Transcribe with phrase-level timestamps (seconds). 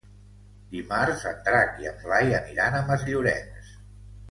[0.71, 3.73] Dimarts en Drac i en Blai aniran a Masllorenç.